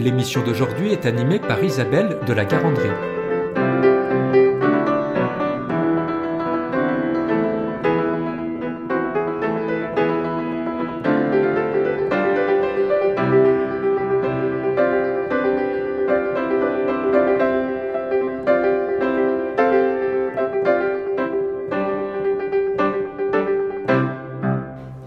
L'émission 0.00 0.42
d'aujourd'hui 0.42 0.92
est 0.92 1.04
animée 1.04 1.38
par 1.38 1.62
Isabelle 1.62 2.16
de 2.26 2.32
la 2.32 2.46
Garandrie. 2.46 2.88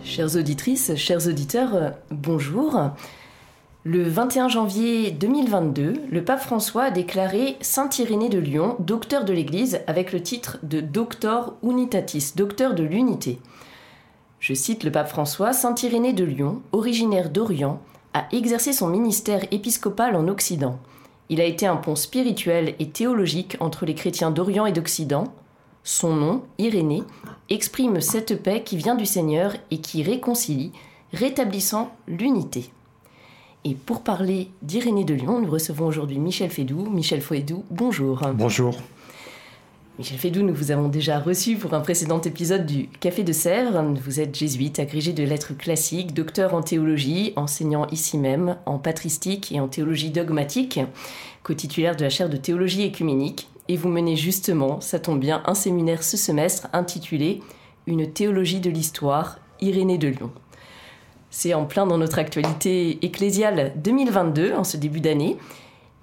Chères 0.03 0.35
auditrices, 0.35 0.95
chers 0.95 1.27
auditeurs, 1.27 1.73
euh, 1.73 1.89
bonjour. 2.11 2.93
Le 3.85 4.03
21 4.07 4.47
janvier 4.47 5.11
2022, 5.11 6.03
le 6.09 6.23
pape 6.23 6.39
François 6.39 6.83
a 6.83 6.91
déclaré 6.91 7.57
Saint 7.59 7.89
Irénée 7.99 8.29
de 8.29 8.39
Lyon, 8.39 8.77
docteur 8.79 9.25
de 9.25 9.33
l'Église, 9.33 9.81
avec 9.87 10.13
le 10.13 10.23
titre 10.23 10.57
de 10.63 10.79
Doctor 10.79 11.55
Unitatis, 11.63 12.31
docteur 12.37 12.75
de 12.75 12.83
l'unité. 12.83 13.41
Je 14.39 14.53
cite 14.53 14.85
le 14.85 14.91
pape 14.93 15.09
François 15.09 15.51
Saint 15.51 15.75
Irénée 15.75 16.13
de 16.13 16.23
Lyon, 16.23 16.61
originaire 16.71 17.29
d'Orient, 17.29 17.81
a 18.13 18.23
exercé 18.31 18.71
son 18.71 18.87
ministère 18.87 19.43
épiscopal 19.51 20.15
en 20.15 20.29
Occident. 20.29 20.79
Il 21.27 21.41
a 21.41 21.45
été 21.45 21.67
un 21.67 21.75
pont 21.75 21.97
spirituel 21.97 22.75
et 22.79 22.87
théologique 22.87 23.57
entre 23.59 23.85
les 23.85 23.95
chrétiens 23.95 24.31
d'Orient 24.31 24.65
et 24.65 24.71
d'Occident. 24.71 25.25
Son 25.83 26.15
nom, 26.15 26.43
Irénée, 26.57 27.03
exprime 27.49 27.99
cette 27.99 28.41
paix 28.41 28.63
qui 28.63 28.77
vient 28.77 28.95
du 28.95 29.05
Seigneur 29.05 29.55
et 29.71 29.79
qui 29.79 30.03
réconcilie, 30.03 30.71
rétablissant 31.11 31.91
l'unité. 32.07 32.71
Et 33.65 33.75
pour 33.75 34.01
parler 34.01 34.49
d'Irénée 34.61 35.05
de 35.05 35.13
Lyon, 35.13 35.39
nous 35.39 35.49
recevons 35.49 35.87
aujourd'hui 35.87 36.19
Michel 36.19 36.49
Fédou. 36.49 36.89
Michel 36.89 37.21
Fédou, 37.21 37.63
bonjour. 37.71 38.19
Bonjour. 38.33 38.75
Michel 39.97 40.17
Fédou, 40.17 40.41
nous 40.41 40.53
vous 40.53 40.71
avons 40.71 40.89
déjà 40.89 41.19
reçu 41.19 41.55
pour 41.55 41.73
un 41.73 41.79
précédent 41.79 42.19
épisode 42.19 42.65
du 42.65 42.87
Café 42.99 43.23
de 43.23 43.31
Sèvres. 43.31 43.81
Vous 44.03 44.19
êtes 44.19 44.35
jésuite, 44.35 44.79
agrégé 44.79 45.13
de 45.13 45.23
lettres 45.23 45.55
classiques, 45.55 46.13
docteur 46.13 46.55
en 46.55 46.61
théologie, 46.61 47.31
enseignant 47.37 47.87
ici 47.87 48.17
même 48.17 48.57
en 48.65 48.79
patristique 48.79 49.53
et 49.53 49.61
en 49.61 49.69
théologie 49.69 50.09
dogmatique, 50.09 50.81
co-titulaire 51.43 51.95
de 51.95 52.03
la 52.03 52.09
chaire 52.09 52.29
de 52.29 52.37
théologie 52.37 52.81
écuménique 52.81 53.47
et 53.69 53.77
vous 53.77 53.87
menez 53.87 54.17
justement, 54.17 54.81
ça 54.81 54.99
tombe 54.99 55.19
bien, 55.19 55.41
un 55.45 55.53
séminaire 55.53 56.03
ce 56.03 56.17
semestre 56.17 56.67
intitulé 56.73 57.39
Une 57.87 58.11
théologie 58.11 58.59
de 58.59 58.69
l'histoire, 58.69 59.39
Irénée 59.61 59.97
de 59.97 60.09
Lyon. 60.09 60.31
C'est 61.35 61.55
en 61.55 61.65
plein 61.65 61.87
dans 61.87 61.97
notre 61.97 62.19
actualité 62.19 63.03
ecclésiale 63.03 63.73
2022, 63.77 64.53
en 64.53 64.63
ce 64.63 64.77
début 64.77 64.99
d'année, 64.99 65.35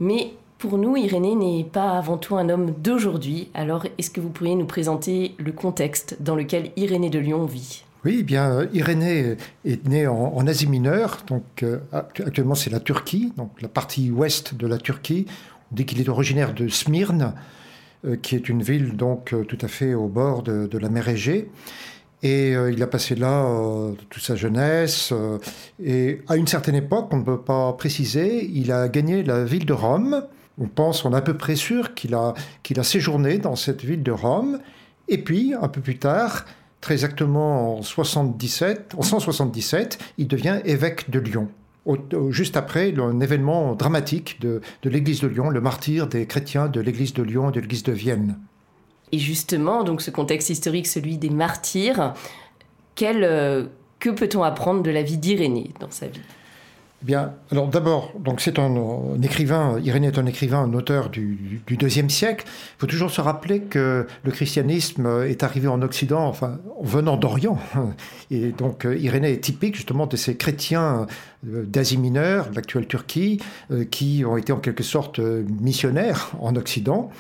mais 0.01 0.33
pour 0.59 0.77
nous, 0.77 0.97
Irénée 0.97 1.37
n'est 1.37 1.63
pas 1.63 1.93
avant 1.93 2.19
tout 2.19 2.35
un 2.35 2.49
homme 2.49 2.75
d'aujourd'hui, 2.83 3.49
alors 3.55 3.87
est-ce 3.97 4.11
que 4.11 4.21
vous 4.21 4.31
pourriez 4.31 4.57
nous 4.57 4.67
présenter 4.67 5.37
le 5.39 5.53
contexte 5.53 6.17
dans 6.19 6.35
lequel 6.35 6.73
Irénée 6.75 7.11
de 7.11 7.21
Lyon 7.21 7.45
vit? 7.45 7.85
Oui, 8.05 8.17
eh 8.19 8.23
bien, 8.25 8.67
Irénée 8.73 9.37
est 9.65 9.87
né 9.87 10.09
en, 10.09 10.45
Asie 10.49 10.67
mineure, 10.67 11.19
donc 11.29 11.45
euh, 11.63 11.79
actuellement 11.93 12.57
c'est 12.57 12.71
la 12.71 12.81
Turquie, 12.81 13.33
donc 13.37 13.53
la 13.63 13.69
partie 13.69 14.11
ouest 14.11 14.57
de 14.57 14.67
la 14.67 14.79
Turquie, 14.79 15.27
dit 15.71 15.87
qu'il 15.87 16.01
est 16.01 16.09
originaire 16.09 16.55
de 16.55 16.67
Smyrne, 16.67 17.35
euh, 18.05 18.17
qui 18.17 18.35
est 18.35 18.49
une 18.49 18.65
ville 18.65 18.97
donc 18.97 19.33
euh, 19.33 19.45
tout 19.45 19.59
à 19.61 19.69
fait 19.69 19.95
au 19.95 20.09
bord 20.09 20.43
de, 20.43 20.77
la 20.77 20.89
mer 20.89 21.09
Égée. 21.09 21.49
Et 22.23 22.55
euh, 22.55 22.71
il 22.71 22.83
a 22.83 22.87
passé 22.87 23.15
là 23.15 23.47
toute 24.11 24.23
sa 24.23 24.37
jeunesse. 24.37 25.13
et 25.83 26.21
à 26.29 26.37
une 26.37 26.47
certaine 26.47 26.75
époque, 26.75 27.09
on 27.13 27.19
ne 27.19 27.25
peut 27.25 27.41
pas 27.41 27.73
préciser, 27.75 28.49
il 28.53 28.73
a 28.73 28.89
gagné 28.89 29.23
la 29.23 29.45
ville 29.45 29.67
de 29.67 29.73
Rome. 29.73 30.25
On 30.59 30.67
pense, 30.67 31.05
on 31.05 31.13
est 31.13 31.17
à 31.17 31.23
peu 31.23 31.37
près 31.37 31.57
sûr 31.57 31.95
qu'il 31.95 32.15
a, 32.15 32.35
qu'il 32.63 32.79
a 32.79 32.83
séjourné 32.83 33.39
dans 33.39 33.57
cette 33.57 33.83
ville 33.83 34.03
de 34.03 34.13
Rome. 34.13 34.59
Et 35.09 35.19
puis, 35.19 35.55
un 35.61 35.69
peu 35.69 35.81
plus 35.81 35.99
tard, 35.99 36.45
très 36.81 36.95
exactement 36.95 37.79
en, 37.79 37.83
77, 37.83 38.95
en 38.97 39.03
177, 39.03 39.99
il 40.19 40.29
devient 40.29 40.61
évêque 40.65 41.11
de 41.11 41.19
Lyon 41.19 41.49
juste 42.31 42.57
après 42.57 42.95
un 42.99 43.21
événement 43.21 43.75
dramatique 43.75 44.41
de, 44.41 44.61
l'église 44.85 45.21
de 45.21 45.29
Lyon, 45.29 45.51
le 45.51 45.61
martyr 45.61 46.07
des 46.07 46.27
chrétiens 46.27 46.69
de 46.69 46.81
l'église 46.81 47.15
de 47.15 47.23
Lyon 47.23 47.51
et 47.51 47.53
de 47.53 47.61
l'église 47.61 47.83
de 47.83 47.93
Vienne. 47.93 48.39
Et 49.13 49.19
justement, 49.19 49.83
donc 49.85 50.03
ce 50.03 50.11
contexte 50.11 50.51
historique, 50.51 50.87
celui 50.87 51.19
des 51.19 51.31
martyrs, 51.31 52.15
euh, 53.03 53.67
que 53.99 54.11
peut-on 54.11 54.43
apprendre 54.43 54.83
de 54.83 54.91
la 54.91 55.03
vie 55.03 55.19
d'Irénée 55.19 55.71
dans 55.81 55.91
sa 55.91 56.07
vie? 56.07 56.21
Bien, 57.03 57.33
alors 57.51 57.67
d'abord, 57.69 58.13
donc 58.19 58.43
c'est 58.43 58.59
un, 58.59 58.75
écrivain, 59.23 59.81
Irénée 59.83 60.09
est 60.09 60.19
un 60.19 60.27
écrivain, 60.27 60.59
un 60.59 60.75
auteur 60.75 61.09
du, 61.09 61.63
deuxième 61.67 62.11
siècle. 62.11 62.45
Il 62.47 62.81
faut 62.81 62.87
toujours 62.87 63.11
se 63.11 63.23
rappeler 63.23 63.61
que 63.61 64.07
le 64.23 64.31
christianisme 64.31 65.25
est 65.27 65.43
arrivé 65.43 65.67
en 65.67 65.81
Occident, 65.81 66.27
enfin, 66.27 66.59
venant 66.83 67.17
d'Orient. 67.17 67.59
Et 68.31 68.53
donc 68.53 68.87
Irénée 68.87 69.33
est 69.33 69.43
typique 69.43 69.77
justement 69.77 70.07
de 70.07 70.17
ces 70.17 70.37
chrétiens 70.37 71.07
euh, 71.49 71.65
d'Asie 71.65 71.97
mineure, 71.97 72.51
de 72.51 72.57
l'actuelle 72.57 72.87
Turquie, 72.87 73.41
euh, 73.71 73.85
qui 73.85 74.23
ont 74.27 74.37
été 74.37 74.53
en 74.53 74.61
quelque 74.61 74.85
sorte 74.85 75.21
missionnaires 75.21 76.33
en 76.39 76.55
Occident. 76.55 77.11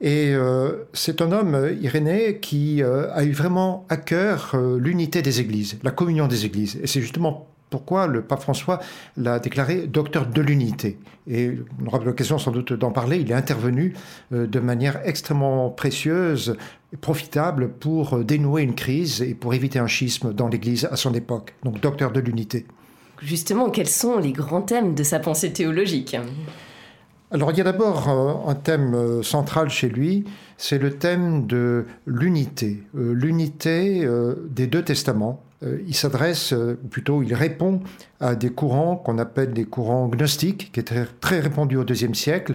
Et 0.00 0.34
euh, 0.34 0.84
c'est 0.92 1.22
un 1.22 1.32
homme, 1.32 1.76
Irénée, 1.80 2.38
qui 2.40 2.82
a 2.82 3.24
eu 3.24 3.32
vraiment 3.32 3.86
à 3.88 3.96
cœur 3.96 4.56
l'unité 4.78 5.22
des 5.22 5.40
églises, 5.40 5.78
la 5.82 5.90
communion 5.90 6.26
des 6.26 6.44
églises. 6.44 6.78
Et 6.82 6.86
c'est 6.86 7.00
justement 7.00 7.48
pourquoi 7.74 8.06
le 8.06 8.22
pape 8.22 8.40
François 8.40 8.78
l'a 9.16 9.40
déclaré 9.40 9.88
docteur 9.88 10.26
de 10.26 10.40
l'unité. 10.40 10.96
Et 11.26 11.50
on 11.82 11.86
aura 11.88 11.98
l'occasion 11.98 12.38
sans 12.38 12.52
doute 12.52 12.72
d'en 12.72 12.92
parler. 12.92 13.18
Il 13.18 13.32
est 13.32 13.34
intervenu 13.34 13.94
euh, 14.32 14.46
de 14.46 14.60
manière 14.60 15.00
extrêmement 15.04 15.70
précieuse 15.70 16.56
et 16.92 16.96
profitable 16.96 17.68
pour 17.68 18.14
euh, 18.14 18.22
dénouer 18.22 18.62
une 18.62 18.76
crise 18.76 19.22
et 19.22 19.34
pour 19.34 19.54
éviter 19.54 19.80
un 19.80 19.88
schisme 19.88 20.32
dans 20.32 20.46
l'Église 20.46 20.86
à 20.88 20.94
son 20.94 21.14
époque. 21.14 21.54
Donc 21.64 21.80
docteur 21.80 22.12
de 22.12 22.20
l'unité. 22.20 22.64
Justement, 23.20 23.70
quels 23.70 23.88
sont 23.88 24.18
les 24.18 24.30
grands 24.30 24.62
thèmes 24.62 24.94
de 24.94 25.02
sa 25.02 25.18
pensée 25.18 25.52
théologique? 25.52 26.16
Alors 27.34 27.50
il 27.50 27.58
y 27.58 27.60
a 27.60 27.64
d'abord 27.64 28.08
euh, 28.08 28.50
un 28.50 28.54
thème 28.54 29.22
central 29.22 29.68
chez 29.68 29.90
lui, 29.90 30.24
c'est 30.56 30.78
le 30.78 30.92
thème 30.92 31.46
de 31.46 31.84
l'unité, 32.06 32.82
l'unité 32.94 34.08
des 34.50 34.66
deux 34.66 34.82
testaments, 34.82 35.42
euh, 35.64 35.78
il 35.86 35.94
s'adresse, 35.94 36.52
euh, 36.52 36.78
ou 36.84 36.88
plutôt 36.88 37.22
il 37.22 37.34
répond 37.34 37.80
à 38.20 38.34
des 38.34 38.50
courants 38.50 38.96
qu'on 38.96 39.18
appelle 39.18 39.52
des 39.52 39.64
courants 39.64 40.08
gnostiques, 40.08 40.72
qui 40.72 40.80
étaient 40.80 41.06
très 41.20 41.40
répandus 41.40 41.76
au 41.76 41.84
deuxième 41.84 42.14
siècle 42.14 42.54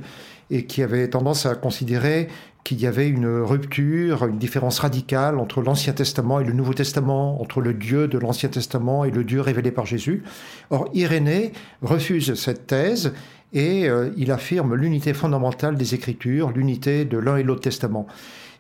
et 0.52 0.66
qui 0.66 0.82
avaient 0.82 1.08
tendance 1.08 1.46
à 1.46 1.56
considérer 1.56 2.28
qu'il 2.70 2.80
y 2.82 2.86
avait 2.86 3.10
une 3.10 3.26
rupture, 3.42 4.28
une 4.28 4.38
différence 4.38 4.78
radicale 4.78 5.40
entre 5.40 5.64
l'Ancien 5.64 5.92
Testament 5.92 6.40
et 6.40 6.44
le 6.44 6.54
Nouveau 6.54 6.76
Testament, 6.76 7.42
entre 7.42 7.62
le 7.62 7.74
Dieu 7.74 8.08
de 8.08 8.20
l'Ancien 8.20 8.50
Testament 8.50 9.06
et 9.06 9.10
le 9.10 9.24
Dieu 9.24 9.42
révélé 9.42 9.72
par 9.72 9.88
Jésus. 9.88 10.22
Or, 10.70 10.88
Irénée 10.94 11.52
refuse 11.82 12.36
cette 12.36 12.68
thèse 12.68 13.12
et 13.54 13.90
euh, 13.90 14.12
il 14.18 14.32
affirme 14.32 14.76
l'unité 14.76 15.16
fondamentale 15.16 15.78
des 15.78 15.96
Écritures, 15.96 16.52
l'unité 16.52 17.06
de 17.06 17.18
l'un 17.18 17.38
et 17.38 17.44
l'autre 17.44 17.62
Testament. 17.62 18.06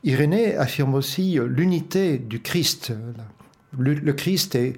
Irénée 0.03 0.57
affirme 0.57 0.95
aussi 0.95 1.37
l'unité 1.45 2.17
du 2.17 2.41
Christ, 2.41 2.91
le, 3.77 3.93
Christ 4.13 4.55
est 4.55 4.73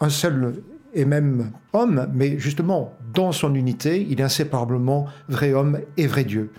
un 0.00 0.10
seul 0.10 0.62
et 0.92 1.06
même 1.06 1.52
homme, 1.72 2.06
mais 2.12 2.38
justement, 2.38 2.92
dans 3.14 3.32
son 3.32 3.54
unité, 3.54 4.06
il 4.10 4.20
est 4.20 4.24
inséparablement 4.24 5.06
vrai 5.30 5.54
homme 5.54 5.78
et 5.96 6.06
vrai 6.06 6.24
Dieu. 6.24 6.50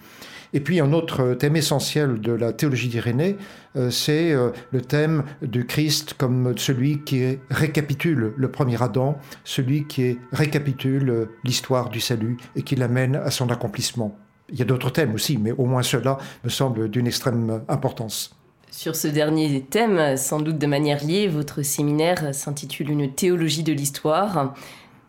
Et 0.54 0.60
puis 0.60 0.80
un 0.80 0.94
autre 0.94 1.34
thème 1.34 1.56
essentiel 1.56 2.20
de 2.20 2.32
la 2.32 2.54
théologie 2.54 2.88
d'Irénée, 2.88 3.38
euh, 3.76 3.92
c'est 3.92 4.32
euh, 4.32 4.50
le 4.72 4.82
thème 4.82 5.24
du 5.42 5.66
Christ 5.66 6.16
comme 6.18 6.58
celui 6.58 7.04
qui 7.04 7.38
récapitule 7.52 8.34
le 8.36 8.52
premier 8.52 8.82
Adam, 8.82 9.18
celui 9.44 9.86
qui 9.86 10.18
récapitule 10.32 11.28
l'histoire 11.44 11.90
du 11.90 12.00
salut 12.00 12.38
et 12.56 12.64
qui 12.64 12.76
l'amène 12.76 13.16
à 13.16 13.30
son 13.30 13.50
accomplissement. 13.50 14.18
Il 14.52 14.58
y 14.58 14.64
a 14.64 14.66
d'autres 14.66 14.90
thèmes 14.90 15.14
aussi, 15.14 15.38
mais 15.38 15.52
au 15.52 15.66
moins 15.66 15.84
cela 15.84 16.18
me 16.44 16.50
semble 16.50 16.90
d'une 16.90 17.06
extrême 17.06 17.62
importance. 17.68 18.36
Sur 18.72 18.96
ce 18.96 19.08
dernier 19.08 19.62
thème, 19.62 20.16
sans 20.16 20.40
doute 20.40 20.58
de 20.58 20.68
manière 20.68 21.04
liée, 21.04 21.28
votre 21.28 21.64
séminaire 21.64 22.34
s'intitule 22.34 22.92
Une 22.92 23.14
théologie 23.14 23.64
de 23.64 23.74
l'histoire. 23.74 24.54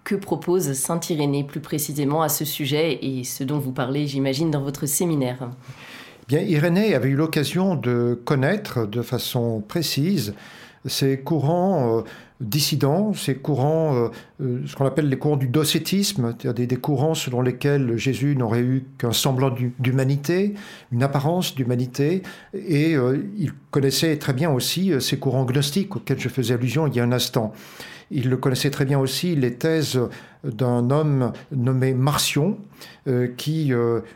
Que 0.05 0.15
propose 0.15 0.73
Saint 0.73 1.01
Irénée 1.09 1.45
plus 1.45 1.61
précisément 1.61 2.23
à 2.23 2.29
ce 2.29 2.45
sujet 2.45 2.99
et 3.03 3.25
ce 3.25 3.45
dont 3.45 3.59
vous 3.59 3.73
parlez, 3.73 4.07
j'imagine, 4.07 4.51
dans 4.51 4.63
votre 4.63 4.87
séminaire. 4.87 5.51
Bien, 6.29 6.41
Irénée 6.41 6.95
avait 6.95 7.09
eu 7.09 7.17
l'occasion 7.17 7.75
de 7.75 8.21
connaître 8.25 8.87
de 8.87 9.03
façon 9.03 9.61
précise 9.67 10.35
ces 10.87 11.21
courants 11.21 11.99
euh, 11.99 12.03
dissidents, 12.41 13.13
ces 13.13 13.37
courants, 13.37 13.95
euh, 13.95 14.09
euh, 14.41 14.63
ce 14.67 14.75
qu'on 14.75 14.87
appelle 14.87 15.09
les 15.09 15.19
courants 15.19 15.37
du 15.37 15.49
docétisme, 15.49 16.35
c'est-à-dire 16.39 16.67
des, 16.67 16.77
courants 16.77 17.15
selon 17.15 17.43
lesquels 17.43 17.97
Jésus 17.97 18.35
n'aurait 18.37 18.63
eu 18.63 18.85
qu'un 18.99 19.13
semblant 19.13 19.55
d'humanité, 19.79 20.55
une 20.91 21.03
apparence 21.03 21.55
d'humanité, 21.55 22.23
et 22.55 22.93
il 22.93 23.53
connaissait 23.71 24.17
très 24.17 24.33
bien 24.33 24.51
aussi 24.51 24.93
ces 25.01 25.19
courants 25.19 25.45
gnostiques 25.45 25.95
auxquels 25.97 26.19
je 26.19 26.29
faisais 26.29 26.55
allusion 26.55 26.87
il 26.87 26.95
y 26.95 27.01
a 27.01 27.05
un 27.05 27.13
instant. 27.13 27.53
Il 28.11 28.29
le 28.31 28.37
connaissait 28.37 28.71
très 28.71 28.87
bien 28.87 28.99
aussi 28.99 29.37
les 29.37 29.55
thèses 29.55 30.01
d'un 30.43 30.91
homme 30.91 31.33
nommé 31.53 31.93
Marcion, 31.93 32.59
qui 33.37 33.73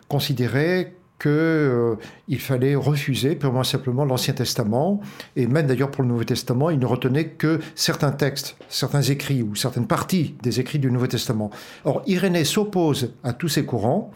considérait 0.08 0.94
qu'il 1.18 1.30
euh, 1.30 1.96
fallait 2.38 2.74
refuser 2.74 3.36
purement 3.36 3.64
simplement 3.64 4.04
l'Ancien 4.04 4.34
Testament, 4.34 5.00
et 5.36 5.46
même 5.46 5.66
d'ailleurs 5.66 5.90
pour 5.90 6.02
le 6.02 6.08
Nouveau 6.08 6.24
Testament, 6.24 6.70
il 6.70 6.78
ne 6.78 6.86
retenait 6.86 7.28
que 7.28 7.60
certains 7.74 8.12
textes, 8.12 8.56
certains 8.68 9.02
écrits 9.02 9.42
ou 9.42 9.54
certaines 9.54 9.86
parties 9.86 10.34
des 10.42 10.60
écrits 10.60 10.78
du 10.78 10.90
Nouveau 10.90 11.06
Testament. 11.06 11.50
Or, 11.84 12.02
Irénée 12.06 12.44
s'oppose 12.44 13.12
à 13.22 13.32
tous 13.32 13.48
ces 13.48 13.64
courants 13.64 14.10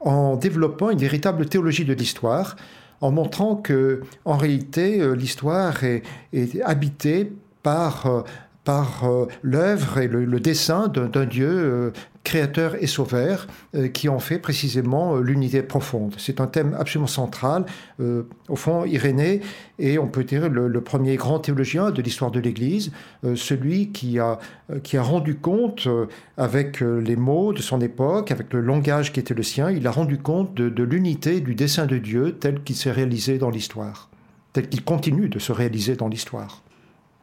en 0.00 0.36
développant 0.36 0.90
une 0.90 0.98
véritable 0.98 1.46
théologie 1.46 1.84
de 1.84 1.94
l'histoire, 1.94 2.56
en 3.00 3.10
montrant 3.10 3.56
que, 3.56 4.02
en 4.24 4.36
réalité, 4.36 5.00
euh, 5.00 5.14
l'histoire 5.14 5.84
est, 5.84 6.02
est, 6.32 6.62
habitée 6.62 7.32
par 7.62 8.06
euh, 8.06 8.22
par 8.66 9.04
euh, 9.04 9.26
l'œuvre 9.42 9.98
et 9.98 10.08
le, 10.08 10.40
dessin 10.40 10.88
d'un 10.88 11.24
Dieu 11.24 11.48
euh, 11.48 11.90
créateur 12.24 12.74
et 12.82 12.88
sauveur 12.88 13.46
euh, 13.76 13.86
qui 13.86 14.08
en 14.08 14.18
fait 14.18 14.40
précisément 14.40 15.16
l'unité 15.18 15.62
profonde. 15.62 16.14
C'est 16.18 16.40
un 16.40 16.48
thème 16.48 16.76
absolument 16.78 17.06
central. 17.06 17.64
au 18.00 18.56
fond, 18.56 18.84
Irénée 18.84 19.40
est, 19.78 19.98
on 19.98 20.08
peut 20.08 20.24
dire, 20.24 20.48
le, 20.48 20.80
premier 20.80 21.14
grand 21.14 21.38
théologien 21.38 21.92
de 21.92 22.02
l'histoire 22.02 22.32
de 22.32 22.40
l'Église, 22.40 22.90
celui 23.36 23.92
qui 23.92 24.18
a, 24.18 24.38
qui 24.82 24.96
a 24.96 25.02
rendu 25.02 25.36
compte, 25.36 25.88
avec 26.36 26.80
les 26.80 27.16
mots 27.16 27.52
de 27.52 27.62
son 27.62 27.80
époque, 27.80 28.32
avec 28.32 28.52
le 28.52 28.60
langage 28.60 29.12
qui 29.12 29.20
était 29.20 29.34
le 29.34 29.44
sien, 29.44 29.70
il 29.70 29.86
a 29.86 29.92
rendu 29.92 30.18
compte 30.18 30.54
de, 30.54 30.68
de 30.68 30.82
l'unité 30.82 31.40
du 31.40 31.54
dessein 31.54 31.86
de 31.86 31.98
Dieu 31.98 32.36
tel 32.38 32.62
qu'il 32.62 32.76
s'est 32.76 32.92
réalisé 32.92 33.38
dans 33.38 33.50
l'histoire, 33.50 34.10
tel 34.52 34.68
qu'il 34.68 34.82
continue 34.82 35.28
de 35.28 35.38
se 35.38 35.52
réaliser 35.52 35.94
dans 35.94 36.08
l'histoire. 36.08 36.62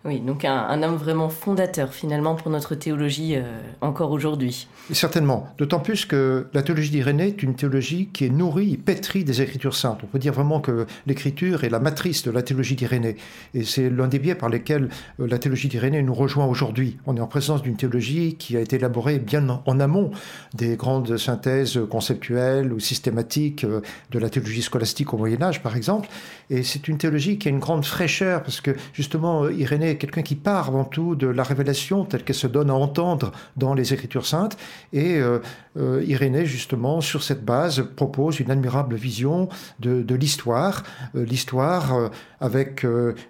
Oui, 0.05 0.19
donc 0.19 0.43
un, 0.43 0.83
homme 0.83 0.97
vraiment 0.97 1.29
fondateur 1.29 1.93
finalement 1.93 2.35
pour 2.35 2.51
notre 2.51 2.75
théologie 2.75 3.35
euh, 3.37 3.43
encore 3.79 4.11
aujourd'hui. 4.11 4.67
Certainement, 4.91 5.47
d'autant 5.57 5.79
plus 5.79 6.05
que 6.05 6.47
la 6.53 6.61
théologie 6.61 6.89
d'Irénée 6.89 7.27
est 7.27 7.41
une 7.41 7.55
théologie 7.55 8.09
qui 8.11 8.25
est 8.25 8.29
nourrie, 8.29 8.75
pétrie 8.75 9.23
des 9.23 9.41
Écritures 9.41 9.75
saintes. 9.75 9.99
On 10.03 10.07
peut 10.07 10.19
dire 10.19 10.33
vraiment 10.33 10.59
que 10.59 10.87
l'Écriture 11.07 11.63
est 11.63 11.69
la 11.69 11.79
matrice 11.79 12.23
de 12.23 12.31
la 12.31 12.41
théologie 12.41 12.75
d'Irénée. 12.75 13.15
Et 13.53 13.63
c'est 13.63 13.89
l'un 13.89 14.09
des 14.09 14.19
biais 14.19 14.35
par 14.35 14.49
lesquels 14.49 14.89
euh, 15.21 15.27
la 15.27 15.39
théologie 15.39 15.69
d'Irénée 15.69 16.03
nous 16.03 16.13
rejoint 16.13 16.47
aujourd'hui. 16.47 16.97
On 17.05 17.15
est 17.15 17.21
en 17.21 17.27
présence 17.27 17.61
d'une 17.61 17.77
théologie 17.77 18.35
qui 18.35 18.57
a 18.57 18.59
été 18.59 18.75
élaborée 18.75 19.19
bien 19.19 19.61
en 19.65 19.79
amont 19.79 20.11
des 20.53 20.75
grandes 20.75 21.15
synthèses 21.15 21.79
conceptuelles 21.89 22.73
ou 22.73 22.79
systématiques 22.81 23.63
euh, 23.63 23.79
de 24.11 24.19
la 24.19 24.29
théologie 24.29 24.63
scolastique 24.63 25.13
au 25.13 25.17
Moyen 25.17 25.41
Âge, 25.41 25.63
par 25.63 25.77
exemple. 25.77 26.09
Et 26.49 26.63
c'est 26.63 26.89
une 26.89 26.97
théologie 26.97 27.37
qui 27.37 27.47
a 27.47 27.51
une 27.51 27.59
grande 27.59 27.85
fraîcheur 27.85 28.43
parce 28.43 28.59
que 28.59 28.71
justement 28.93 29.47
Irénée 29.47 29.92
quelqu'un 29.95 30.21
qui 30.21 30.35
part 30.35 30.67
avant 30.69 30.85
tout 30.85 31.15
de 31.15 31.27
la 31.27 31.43
révélation 31.43 32.05
telle 32.05 32.23
qu'elle 32.23 32.35
se 32.35 32.47
donne 32.47 32.69
à 32.69 32.73
entendre 32.73 33.31
dans 33.57 33.73
les 33.73 33.93
Écritures 33.93 34.25
saintes. 34.25 34.57
Et 34.91 35.17
euh, 35.17 35.39
euh, 35.77 36.03
Irénée, 36.05 36.45
justement, 36.45 37.01
sur 37.01 37.23
cette 37.23 37.43
base, 37.43 37.85
propose 37.95 38.39
une 38.39 38.51
admirable 38.51 38.95
vision 38.95 39.49
de, 39.79 40.15
l'histoire. 40.15 40.83
Euh, 41.15 41.25
l'histoire 41.25 42.11
avec 42.39 42.85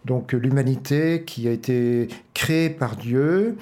donc 0.05 0.33
l'humanité 0.33 1.23
qui 1.23 1.47
a 1.47 1.51
été 1.51 2.07
créée 2.33 2.71
par 2.71 2.95
Dieu, 2.95 3.57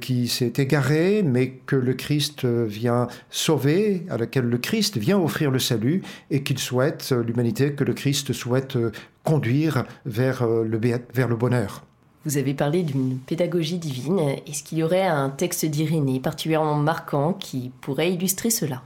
qui 0.00 0.28
s'est 0.28 0.54
égarée, 0.56 1.22
mais 1.22 1.50
que 1.66 1.76
le 1.76 1.92
Christ 1.92 2.46
vient 2.46 3.08
sauver, 3.28 4.06
à 4.08 4.16
laquelle 4.16 4.46
le 4.46 4.56
Christ 4.56 4.96
vient 4.96 5.18
offrir 5.18 5.50
le 5.50 5.58
salut, 5.58 6.02
et 6.30 6.42
qu'il 6.42 6.58
souhaite, 6.58 7.12
l'humanité, 7.12 7.74
que 7.74 7.84
le 7.84 7.92
Christ 7.92 8.32
souhaite 8.32 8.78
conduire 9.24 9.84
vers 10.06 10.46
le, 10.46 10.80
vers 11.12 11.28
le 11.28 11.36
bonheur. 11.36 11.84
Vous 12.24 12.38
avez 12.38 12.54
parlé 12.54 12.82
d'une 12.82 13.18
pédagogie 13.18 13.78
divine. 13.78 14.18
Est-ce 14.46 14.62
qu'il 14.62 14.78
y 14.78 14.82
aurait 14.82 15.06
un 15.06 15.28
texte 15.28 15.66
d'Irénée 15.66 16.20
particulièrement 16.20 16.76
marquant 16.76 17.34
qui 17.34 17.70
pourrait 17.82 18.12
illustrer 18.12 18.48
cela? 18.48 18.82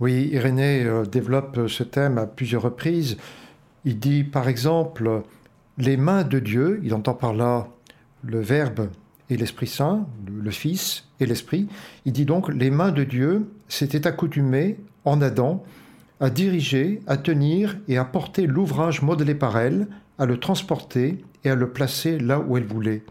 Oui, 0.00 0.30
Irénée 0.32 0.82
euh, 0.84 1.04
développe 1.04 1.68
ce 1.68 1.82
thème 1.82 2.16
à 2.16 2.26
plusieurs 2.26 2.62
reprises. 2.62 3.18
Il 3.84 3.98
dit 3.98 4.24
par 4.24 4.48
exemple 4.48 5.22
les 5.76 5.96
mains 5.96 6.22
de 6.24 6.38
Dieu, 6.38 6.80
il 6.82 6.94
entend 6.94 7.14
par 7.14 7.34
là 7.34 7.68
le 8.22 8.40
Verbe 8.40 8.88
et 9.28 9.36
l'Esprit 9.36 9.66
Saint, 9.66 10.06
le 10.26 10.50
Fils 10.50 11.04
et 11.20 11.26
l'Esprit. 11.26 11.68
Il 12.06 12.12
dit 12.12 12.24
donc 12.24 12.48
les 12.48 12.70
mains 12.70 12.92
de 12.92 13.04
Dieu 13.04 13.46
s'étaient 13.68 14.06
accoutumées 14.06 14.78
en 15.04 15.20
Adam 15.20 15.62
à 16.20 16.30
diriger, 16.30 17.02
à 17.06 17.18
tenir 17.18 17.76
et 17.88 17.98
à 17.98 18.04
porter 18.04 18.46
l'ouvrage 18.46 19.02
modelé 19.02 19.34
par 19.34 19.58
elle, 19.58 19.88
à 20.18 20.26
le 20.26 20.38
transporter 20.38 21.24
et 21.44 21.50
à 21.50 21.54
le 21.54 21.70
placer 21.70 22.18
là 22.18 22.40
où 22.40 22.56
elle 22.56 22.66
voulait. 22.66 23.02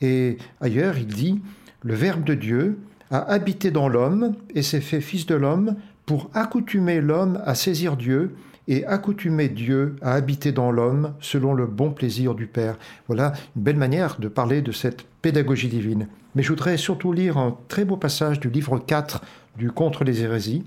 Et 0.00 0.38
ailleurs, 0.60 0.98
il 0.98 1.06
dit, 1.06 1.40
le 1.82 1.94
Verbe 1.94 2.24
de 2.24 2.34
Dieu 2.34 2.78
a 3.10 3.18
habité 3.30 3.70
dans 3.70 3.88
l'homme 3.88 4.34
et 4.54 4.62
s'est 4.62 4.80
fait 4.80 5.00
fils 5.00 5.26
de 5.26 5.34
l'homme 5.34 5.76
pour 6.06 6.30
accoutumer 6.34 7.00
l'homme 7.00 7.40
à 7.44 7.54
saisir 7.54 7.96
Dieu 7.96 8.34
et 8.66 8.84
accoutumer 8.84 9.48
Dieu 9.48 9.96
à 10.02 10.12
habiter 10.12 10.52
dans 10.52 10.70
l'homme 10.70 11.14
selon 11.20 11.54
le 11.54 11.66
bon 11.66 11.90
plaisir 11.90 12.34
du 12.34 12.46
Père. 12.46 12.78
Voilà 13.06 13.32
une 13.56 13.62
belle 13.62 13.76
manière 13.76 14.18
de 14.20 14.28
parler 14.28 14.60
de 14.60 14.72
cette 14.72 15.04
pédagogie 15.22 15.68
divine. 15.68 16.08
Mais 16.34 16.42
je 16.42 16.50
voudrais 16.50 16.76
surtout 16.76 17.12
lire 17.12 17.38
un 17.38 17.56
très 17.68 17.84
beau 17.84 17.96
passage 17.96 18.40
du 18.40 18.50
livre 18.50 18.78
4 18.78 19.22
du 19.56 19.70
Contre 19.70 20.04
les 20.04 20.22
hérésies. 20.22 20.64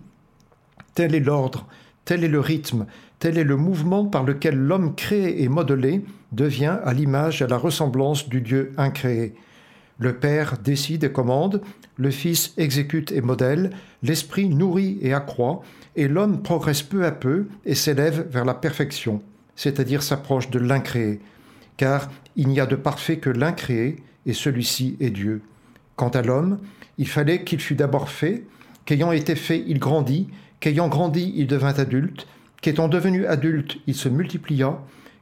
Tel 0.95 1.13
est 1.15 1.19
l'ordre, 1.19 1.67
tel 2.03 2.23
est 2.23 2.27
le 2.27 2.39
rythme, 2.39 2.87
tel 3.21 3.37
est 3.37 3.43
le 3.43 3.55
mouvement 3.55 4.05
par 4.05 4.23
lequel 4.23 4.57
l'homme 4.57 4.95
créé 4.95 5.43
et 5.43 5.47
modelé 5.47 6.03
devient 6.31 6.79
à 6.83 6.91
l'image 6.91 7.41
et 7.41 7.45
à 7.45 7.47
la 7.47 7.57
ressemblance 7.57 8.27
du 8.27 8.41
Dieu 8.41 8.71
incréé. 8.77 9.35
Le 9.99 10.13
Père 10.13 10.57
décide 10.57 11.03
et 11.03 11.11
commande, 11.11 11.61
le 11.97 12.09
Fils 12.09 12.55
exécute 12.57 13.11
et 13.11 13.21
modèle, 13.21 13.69
l'Esprit 14.01 14.49
nourrit 14.49 14.97
et 15.03 15.13
accroît, 15.13 15.61
et 15.95 16.07
l'homme 16.07 16.41
progresse 16.41 16.81
peu 16.81 17.05
à 17.05 17.11
peu 17.11 17.45
et 17.63 17.75
s'élève 17.75 18.27
vers 18.27 18.43
la 18.43 18.55
perfection, 18.55 19.21
c'est-à-dire 19.55 20.01
s'approche 20.01 20.49
de 20.49 20.57
l'incréé. 20.57 21.19
Car 21.77 22.09
il 22.35 22.47
n'y 22.47 22.59
a 22.59 22.65
de 22.65 22.75
parfait 22.75 23.17
que 23.17 23.29
l'incréé, 23.29 23.97
et 24.25 24.33
celui-ci 24.33 24.97
est 24.99 25.11
Dieu. 25.11 25.43
Quant 25.95 26.09
à 26.09 26.23
l'homme, 26.23 26.57
il 26.97 27.07
fallait 27.07 27.43
qu'il 27.43 27.59
fût 27.59 27.75
d'abord 27.75 28.09
fait, 28.09 28.45
qu'ayant 28.85 29.11
été 29.11 29.35
fait, 29.35 29.63
il 29.67 29.77
grandit, 29.77 30.27
qu'ayant 30.59 30.87
grandi, 30.87 31.33
il 31.35 31.45
devint 31.45 31.73
adulte, 31.73 32.25
qu'étant 32.61 32.87
devenu 32.87 33.25
adulte, 33.25 33.77
il 33.87 33.95
se 33.95 34.09
multiplia, 34.09 34.79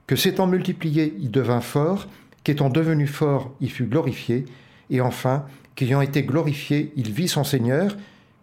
que 0.08 0.16
s'étant 0.16 0.48
multiplié, 0.48 1.16
il 1.20 1.32
devint 1.32 1.62
fort, 1.62 2.08
qu'étant 2.44 2.70
devenu 2.70 3.08
fort, 3.08 3.54
il 3.62 3.72
fut 3.72 3.86
glorifié, 3.86 4.46
et 4.90 5.02
enfin, 5.02 5.46
qu'ayant 5.76 6.02
été 6.02 6.24
glorifié, 6.24 6.92
il 6.96 7.12
vit 7.12 7.28
son 7.28 7.44
Seigneur, 7.44 7.96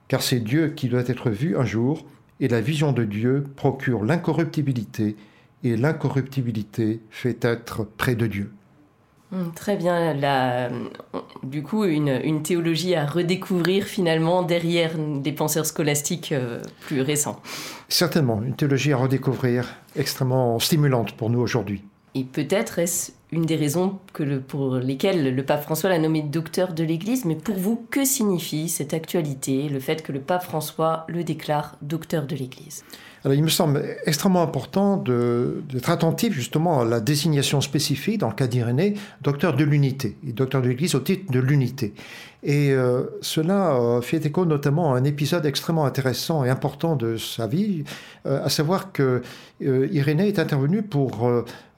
car 0.09 0.23
c'est 0.23 0.41
Dieu 0.41 0.69
qui 0.75 0.89
doit 0.89 1.09
être 1.09 1.31
vu 1.31 1.57
un 1.57 1.65
jour, 1.65 2.07
et 2.41 2.49
la 2.49 2.61
vision 2.61 2.93
de 2.93 3.05
Dieu 3.05 3.45
procure 3.57 4.05
l'incorruptibilité, 4.05 5.17
et 5.65 5.77
l'incorruptibilité 5.77 7.01
fait 7.11 7.45
être 7.45 7.85
près 7.85 8.15
de 8.15 8.27
Dieu. 8.27 8.53
Hmm, 9.33 9.51
très 9.55 9.77
bien. 9.77 10.15
La, 10.15 10.71
du 11.43 11.63
coup, 11.63 11.85
une, 11.85 12.43
théologie 12.43 12.95
à 12.95 13.07
redécouvrir 13.07 13.85
finalement 13.85 14.43
derrière 14.43 14.93
des 14.97 15.33
penseurs 15.33 15.67
scolastiques 15.67 16.33
euh, 16.33 16.61
plus 16.81 17.01
récents. 17.01 17.41
Certainement, 17.89 18.41
une 18.43 18.55
théologie 18.55 18.93
à 18.93 18.97
redécouvrir 18.97 19.75
extrêmement 19.97 20.59
stimulante 20.59 21.13
pour 21.13 21.31
nous 21.31 21.41
aujourd'hui. 21.41 21.83
Et 22.15 22.25
peut-être 22.25 22.79
est-ce 22.79 23.13
une 23.33 23.45
des 23.45 23.57
raisons 23.57 23.99
pour 24.49 24.77
lesquelles 24.77 25.35
le 25.35 25.43
pape 25.45 25.63
François 25.63 25.91
l'a 25.91 25.99
nommé 25.99 26.23
docteur 26.23 26.73
de 26.73 26.85
l'Église, 26.85 27.25
mais 27.25 27.35
pour 27.35 27.57
vous, 27.57 27.87
que 27.91 28.05
signifie 28.05 28.69
cette 28.69 28.95
actualité, 28.95 29.69
le 29.69 29.81
fait 29.81 30.03
que 30.03 30.13
le 30.13 30.21
pape 30.21 30.45
François 30.45 31.05
le 31.09 31.25
déclare 31.25 31.77
docteur 31.83 32.27
de 32.27 32.37
l'Église? 32.37 32.85
Il 33.25 33.43
me 33.43 33.49
semble 33.49 33.83
extrêmement 34.05 34.43
important 34.43 34.97
d'être 34.99 35.91
attentif 35.91 36.33
justement 36.33 36.83
à 36.83 36.85
la 36.85 37.01
désignation 37.01 37.61
spécifique, 37.61 38.19
dans 38.19 38.29
le 38.29 38.35
cas 38.35 38.47
d'Irénée, 38.47 38.95
docteur 39.21 39.57
de 39.57 39.65
l'unité, 39.65 40.17
et 40.27 40.33
docteur 40.33 40.63
de 40.63 40.69
l'Église 40.69 40.95
au 40.95 41.01
titre 41.01 41.33
de 41.33 41.41
l'unité. 41.41 41.93
Et 42.45 42.71
euh, 42.71 43.05
cela 43.23 43.75
euh, 43.75 44.01
fait 44.01 44.25
écho 44.25 44.45
notamment 44.45 44.95
à 44.95 44.99
un 44.99 45.05
épisode 45.05 45.45
extrêmement 45.45 45.87
intéressant 45.87 46.45
et 46.45 46.51
important 46.51 46.95
de 46.95 47.17
sa 47.17 47.49
vie, 47.49 47.83
euh, 48.27 48.45
à 48.45 48.49
savoir 48.49 48.93
que 48.93 49.23
Irénée 49.61 50.29
est 50.29 50.39
intervenu 50.39 50.83
pour 50.83 51.29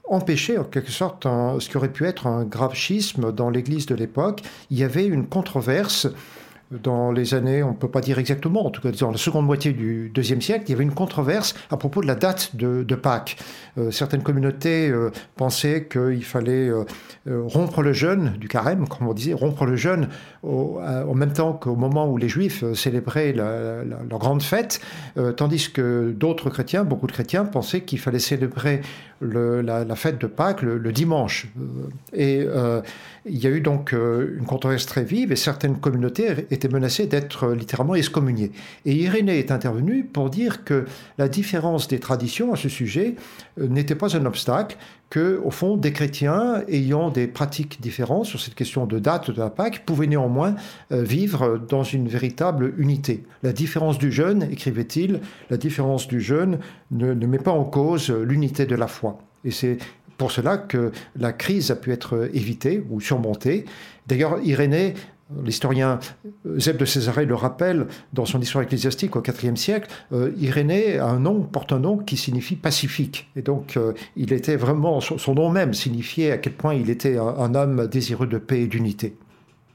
empêché 0.09 0.57
en 0.57 0.63
quelque 0.63 0.91
sorte 0.91 1.25
ce 1.25 1.69
qui 1.69 1.77
aurait 1.77 1.91
pu 1.91 2.05
être 2.05 2.27
un 2.27 2.43
grave 2.43 2.73
schisme 2.73 3.31
dans 3.31 3.49
l'Église 3.49 3.85
de 3.85 3.95
l'époque. 3.95 4.41
Il 4.71 4.77
y 4.77 4.83
avait 4.83 5.05
une 5.05 5.27
controverse 5.27 6.07
dans 6.71 7.11
les 7.11 7.33
années, 7.33 7.63
on 7.63 7.71
ne 7.71 7.75
peut 7.75 7.89
pas 7.89 8.01
dire 8.01 8.19
exactement, 8.19 8.65
en 8.65 8.69
tout 8.69 8.81
cas 8.81 8.91
dans 8.91 9.11
la 9.11 9.17
seconde 9.17 9.45
moitié 9.45 9.73
du 9.73 10.11
deuxième 10.13 10.41
siècle, 10.41 10.65
il 10.67 10.71
y 10.71 10.73
avait 10.75 10.83
une 10.83 10.93
controverse 10.93 11.55
à 11.71 11.77
propos 11.77 12.01
de 12.01 12.07
la 12.07 12.15
date 12.15 12.55
de, 12.55 12.95
Pâques. 12.95 13.37
Euh, 13.77 13.91
certaines 13.91 14.21
communautés 14.21 14.89
euh, 14.89 15.09
pensaient 15.35 15.87
qu'il 15.87 16.23
fallait 16.23 16.69
euh, 16.69 16.83
rompre 17.25 17.81
le 17.81 17.93
jeûne 17.93 18.33
du 18.39 18.47
carême, 18.47 18.87
comme 18.87 19.07
on 19.07 19.13
disait, 19.13 19.33
rompre 19.33 19.65
le 19.65 19.75
jeûne 19.75 20.09
en 20.43 21.13
même 21.15 21.33
temps 21.33 21.53
qu'au 21.53 21.75
moment 21.75 22.09
où 22.09 22.17
les 22.17 22.29
Juifs 22.29 22.63
célébraient 22.73 23.33
leur 23.33 24.19
grande 24.19 24.41
fête, 24.41 24.79
tandis 25.35 25.69
que 25.69 26.13
d'autres 26.15 26.49
chrétiens, 26.49 26.85
beaucoup 26.85 27.07
de 27.07 27.11
chrétiens, 27.11 27.43
pensaient 27.43 27.81
qu'il 27.81 27.99
fallait 27.99 28.19
célébrer 28.19 28.81
la, 29.21 29.95
fête 29.95 30.17
de 30.17 30.27
Pâques 30.27 30.61
le, 30.61 30.91
dimanche. 30.93 31.47
Et 32.13 32.45
il 33.25 33.37
y 33.37 33.47
a 33.47 33.49
eu 33.49 33.59
donc 33.59 33.91
une 33.91 34.45
controverse 34.45 34.85
très 34.85 35.03
vive 35.03 35.33
et 35.33 35.35
certaines 35.35 35.77
communautés 35.77 36.47
menacées 36.67 37.07
d'être 37.07 37.53
littéralement 37.53 37.95
excommuniées. 37.95 38.51
Et 38.85 38.93
Irénée 38.93 39.39
est 39.39 39.51
intervenu 39.51 40.03
pour 40.03 40.29
dire 40.29 40.63
que 40.65 40.85
la 41.17 41.29
différence 41.29 41.87
des 41.87 41.99
traditions 41.99 42.51
à 42.53 42.57
ce 42.57 42.69
sujet 42.69 43.15
n'était 43.57 43.95
pas 43.95 44.17
un 44.17 44.25
obstacle, 44.25 44.77
que, 45.09 45.41
au 45.43 45.51
fond, 45.51 45.77
des 45.77 45.91
chrétiens 45.91 46.63
ayant 46.67 47.09
des 47.09 47.27
pratiques 47.27 47.81
différentes 47.81 48.25
sur 48.25 48.39
cette 48.39 48.55
question 48.55 48.85
de 48.85 48.99
date 48.99 49.31
de 49.31 49.39
la 49.39 49.49
Pâque 49.49 49.83
pouvaient 49.85 50.07
néanmoins 50.07 50.55
euh, 50.91 51.03
vivre 51.03 51.57
dans 51.57 51.83
une 51.83 52.07
véritable 52.07 52.73
unité. 52.77 53.23
La 53.43 53.51
différence 53.51 53.97
du 53.97 54.11
jeûne, 54.11 54.47
écrivait-il, 54.51 55.19
la 55.49 55.57
différence 55.57 56.07
du 56.07 56.21
jeûne 56.21 56.59
ne, 56.91 57.13
ne 57.13 57.27
met 57.27 57.39
pas 57.39 57.51
en 57.51 57.63
cause 57.63 58.11
l'unité 58.11 58.65
de 58.65 58.75
la 58.75 58.87
foi. 58.87 59.19
Et 59.43 59.51
c'est 59.51 59.77
pour 60.17 60.31
cela 60.31 60.57
que 60.57 60.91
la 61.15 61.31
crise 61.31 61.71
a 61.71 61.75
pu 61.75 61.91
être 61.91 62.29
évitée 62.33 62.83
ou 62.89 62.99
surmontée. 62.99 63.65
D'ailleurs, 64.05 64.39
Irénée 64.43 64.93
L'historien 65.43 65.99
Zeb 66.57 66.77
de 66.77 66.85
Césarée 66.85 67.25
le 67.25 67.35
rappelle 67.35 67.85
dans 68.13 68.25
son 68.25 68.41
histoire 68.41 68.63
ecclésiastique 68.63 69.15
au 69.15 69.21
IVe 69.21 69.55
siècle. 69.55 69.87
Euh, 70.11 70.31
Irénée 70.39 70.97
a 70.97 71.05
un 71.05 71.19
nom, 71.19 71.41
porte 71.41 71.71
un 71.71 71.79
nom 71.79 71.97
qui 71.97 72.17
signifie 72.17 72.55
pacifique. 72.55 73.29
Et 73.35 73.43
donc, 73.43 73.77
euh, 73.77 73.93
il 74.15 74.33
était 74.33 74.55
vraiment, 74.55 74.99
son, 75.01 75.35
nom 75.35 75.49
même 75.49 75.75
signifiait 75.75 76.31
à 76.31 76.37
quel 76.39 76.53
point 76.53 76.73
il 76.73 76.89
était 76.89 77.17
un, 77.17 77.53
homme 77.53 77.87
désireux 77.87 78.25
de 78.25 78.39
paix 78.39 78.61
et 78.61 78.67
d'unité. 78.67 79.15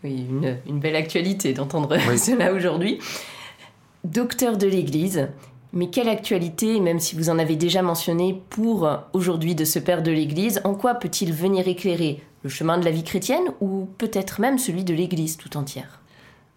Oui, 0.03 0.27
une, 0.67 0.81
belle 0.81 0.97
actualité 0.97 1.53
d'entendre 1.53 1.97
cela 2.17 2.53
aujourd'hui. 2.53 2.99
Docteur 4.03 4.59
de 4.59 4.67
l'Église, 4.67 5.29
mais 5.75 5.89
quelle 5.89 6.09
actualité, 6.09 6.81
même 6.81 7.01
si 7.01 7.17
vous 7.17 7.31
en 7.31 7.39
avez 7.39 7.57
déjà 7.57 7.83
mentionné, 7.83 8.41
pour 8.51 8.89
aujourd'hui 9.13 9.55
de 9.55 9.65
ce 9.65 9.79
père 9.79 10.03
de 10.03 10.11
l'Église, 10.11 10.61
en 10.65 10.75
quoi 10.75 10.95
peut-il 10.95 11.33
venir 11.33 11.67
éclairer 11.69 12.23
le 12.43 12.51
chemin 12.51 12.79
de 12.79 12.85
la 12.85 12.91
vie 12.91 13.05
chrétienne 13.05 13.45
ou 13.61 13.89
peut-être 13.99 14.41
même 14.41 14.59
celui 14.59 14.85
de 14.85 14.95
l'Église 14.95 15.37
tout 15.37 15.57
entière? 15.57 16.01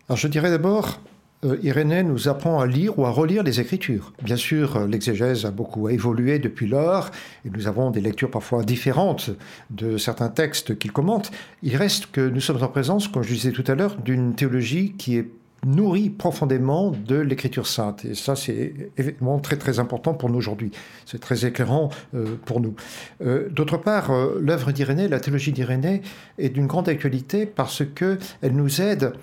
Alors 0.07 0.17
je 0.17 0.27
dirais 0.27 0.51
d'abord, 0.51 0.99
euh, 1.45 1.57
Irénée 1.61 2.01
nous 2.01 2.27
apprend 2.27 2.59
à 2.59 2.65
lire 2.65 2.97
ou 2.97 3.05
à 3.05 3.11
relire 3.11 3.43
les 3.43 3.59
Écritures. 3.59 4.13
Bien 4.23 4.35
sûr, 4.35 4.75
euh, 4.77 4.87
l'exégèse 4.87 5.45
a 5.45 5.51
beaucoup 5.51 5.87
évolué 5.87 6.39
depuis 6.39 6.67
lors, 6.67 7.11
et 7.45 7.49
nous 7.49 7.67
avons 7.67 7.91
des 7.91 8.01
lectures 8.01 8.31
parfois 8.31 8.63
différentes 8.63 9.31
de 9.69 9.97
certains 9.97 10.29
textes 10.29 10.79
qu'il 10.79 10.91
commente. 10.91 11.29
Il 11.61 11.75
reste 11.75 12.07
que 12.11 12.21
nous 12.21 12.41
sommes 12.41 12.63
en 12.63 12.67
présence, 12.67 13.07
comme 13.07 13.21
je 13.21 13.33
disais 13.33 13.51
tout 13.51 13.63
à 13.67 13.75
l'heure, 13.75 13.97
d'une 13.97 14.33
théologie 14.33 14.93
qui 14.97 15.17
est 15.17 15.29
nourrit 15.65 16.09
profondément 16.09 16.91
de 16.91 17.15
l'écriture 17.15 17.67
sainte. 17.67 18.05
Et 18.05 18.15
ça, 18.15 18.35
c'est 18.35 18.73
évidemment 18.97 19.39
très 19.39 19.57
très 19.57 19.79
important 19.79 20.13
pour 20.13 20.29
nous 20.29 20.37
aujourd'hui. 20.37 20.71
C'est 21.05 21.19
très 21.19 21.45
éclairant 21.45 21.89
euh, 22.13 22.35
pour 22.45 22.59
nous. 22.61 22.75
Euh, 23.21 23.49
d'autre 23.49 23.77
part, 23.77 24.11
euh, 24.11 24.39
l'œuvre 24.41 24.71
d'Irénée, 24.71 25.07
la 25.07 25.19
théologie 25.19 25.51
d'Irénée, 25.51 26.01
est 26.37 26.49
d'une 26.49 26.67
grande 26.67 26.89
actualité 26.89 27.45
parce 27.45 27.83
qu'elle 27.83 28.53
nous 28.53 28.81
aide 28.81 29.13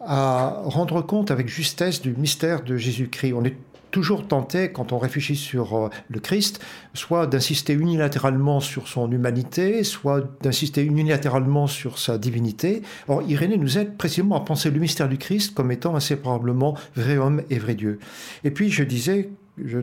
à 0.00 0.60
rendre 0.64 1.00
compte 1.00 1.30
avec 1.30 1.48
justesse 1.48 2.02
du 2.02 2.14
mystère 2.14 2.62
de 2.62 2.76
Jésus-Christ. 2.76 3.32
On 3.32 3.44
est 3.44 3.56
toujours 3.94 4.26
tenté, 4.26 4.72
quand 4.72 4.92
on 4.92 4.98
réfléchit 4.98 5.36
sur 5.36 5.76
euh, 5.76 5.88
le 6.08 6.18
Christ, 6.18 6.60
soit 6.94 7.28
d'insister 7.28 7.74
unilatéralement 7.74 8.58
sur 8.58 8.88
son 8.88 9.08
humanité, 9.08 9.84
soit 9.84 10.20
d'insister 10.42 10.82
unilatéralement 10.82 11.68
sur 11.68 12.00
sa 12.00 12.18
divinité. 12.18 12.82
Or, 13.06 13.22
Irénée 13.22 13.56
nous 13.56 13.78
aide 13.78 13.96
précisément 13.96 14.34
à 14.34 14.40
penser 14.40 14.72
le 14.72 14.80
mystère 14.80 15.08
du 15.08 15.16
Christ 15.16 15.54
comme 15.54 15.70
étant 15.70 15.94
inséparablement 15.94 16.76
vrai 16.96 17.18
homme 17.18 17.42
et 17.50 17.58
vrai 17.60 17.76
Dieu. 17.76 18.00
Et 18.42 18.50
puis, 18.50 18.68
je 18.68 18.82
disais 18.82 19.30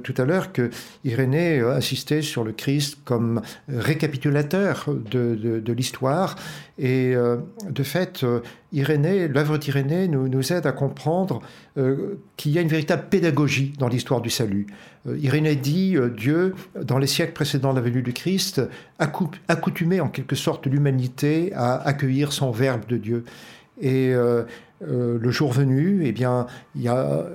tout 0.03 0.13
à 0.17 0.25
l'heure 0.25 0.51
que 0.51 0.69
Irénée 1.05 1.59
euh, 1.59 1.75
insistait 1.75 2.21
sur 2.21 2.43
le 2.43 2.51
Christ 2.51 2.97
comme 3.05 3.41
récapitulateur 3.69 4.85
de, 4.89 5.71
l'histoire. 5.71 6.35
Et 6.77 7.13
euh, 7.15 7.37
de 7.69 7.83
fait, 7.83 8.23
euh, 8.23 8.41
l'œuvre 8.73 9.57
d'Irénée 9.57 10.07
nous, 10.07 10.53
aide 10.53 10.65
à 10.65 10.71
comprendre 10.71 11.41
qu'il 12.37 12.51
y 12.51 12.57
a 12.57 12.61
une 12.61 12.67
véritable 12.67 13.03
pédagogie 13.09 13.73
dans 13.77 13.87
l'histoire 13.87 14.21
du 14.21 14.29
salut. 14.29 14.67
Irénée 15.07 15.55
dit 15.55 15.95
Dieu, 16.17 16.53
dans 16.79 16.97
les 16.97 17.07
siècles 17.07 17.33
précédant 17.33 17.73
la 17.73 17.81
venue 17.81 18.01
du 18.01 18.13
Christ, 18.13 18.61
accoutumait 18.99 19.99
en 19.99 20.09
quelque 20.09 20.35
sorte 20.35 20.67
l'humanité 20.67 21.53
à 21.53 21.75
accueillir 21.75 22.33
son 22.33 22.51
Verbe 22.51 22.85
de 22.87 22.97
Dieu. 22.97 23.23
Et 23.81 24.13
euh, 24.87 25.19
le 25.21 25.31
jour 25.31 25.51
venu, 25.51 26.01
eh 26.05 26.11
bien, 26.11 26.47
il 26.75 26.81
y 26.81 26.87
a 26.87 26.97
euh, 26.97 27.29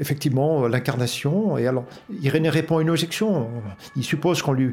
effectivement 0.00 0.66
l'incarnation. 0.66 1.58
Et 1.58 1.66
alors, 1.66 1.84
Irénée 2.22 2.48
répond 2.48 2.78
à 2.78 2.82
une 2.82 2.90
objection. 2.90 3.48
Il 3.96 4.04
suppose 4.04 4.40
qu'on 4.40 4.52
lui 4.52 4.72